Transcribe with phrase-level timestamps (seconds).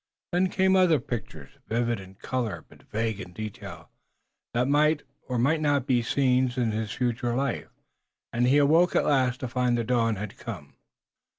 [0.31, 3.91] Then came other pictures, vivid in color, but vague in detail,
[4.51, 7.69] that might or might not be scenes in his future life,
[8.33, 10.73] and he awoke at last to find the dawn had come.